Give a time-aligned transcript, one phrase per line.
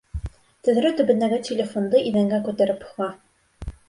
[0.67, 3.11] Тәҙрә төбөндәге телефонды иҙәнгә күтәреп һуға.